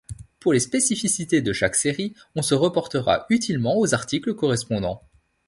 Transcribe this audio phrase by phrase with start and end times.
[0.39, 5.03] Pour les spécificités de chaque série, on se reportera utilement aux articles correspondants.